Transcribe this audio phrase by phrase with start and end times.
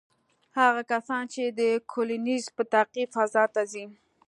[0.59, 3.85] هغه کسان چې د کولینز په تعقیب فضا ته ځي،